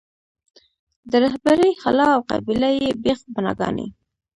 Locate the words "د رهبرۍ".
1.11-1.71